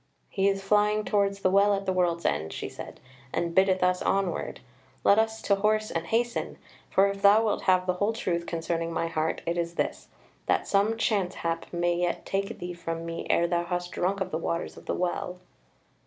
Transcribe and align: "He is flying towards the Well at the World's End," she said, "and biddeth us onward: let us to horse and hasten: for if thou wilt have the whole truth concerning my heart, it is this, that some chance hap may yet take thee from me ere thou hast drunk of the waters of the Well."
"He 0.31 0.49
is 0.49 0.63
flying 0.63 1.05
towards 1.05 1.41
the 1.41 1.51
Well 1.51 1.75
at 1.75 1.85
the 1.85 1.93
World's 1.93 2.25
End," 2.25 2.51
she 2.51 2.67
said, 2.69 2.99
"and 3.31 3.53
biddeth 3.53 3.83
us 3.83 4.01
onward: 4.01 4.59
let 5.03 5.19
us 5.19 5.43
to 5.43 5.57
horse 5.57 5.91
and 5.91 6.07
hasten: 6.07 6.57
for 6.89 7.07
if 7.07 7.21
thou 7.21 7.45
wilt 7.45 7.61
have 7.65 7.85
the 7.85 7.93
whole 7.93 8.11
truth 8.11 8.47
concerning 8.47 8.91
my 8.91 9.05
heart, 9.05 9.43
it 9.45 9.59
is 9.59 9.75
this, 9.75 10.07
that 10.47 10.67
some 10.67 10.97
chance 10.97 11.35
hap 11.35 11.71
may 11.71 11.93
yet 11.93 12.25
take 12.25 12.57
thee 12.57 12.73
from 12.73 13.05
me 13.05 13.27
ere 13.29 13.45
thou 13.47 13.63
hast 13.63 13.91
drunk 13.91 14.21
of 14.21 14.31
the 14.31 14.39
waters 14.39 14.75
of 14.75 14.87
the 14.87 14.95
Well." 14.95 15.37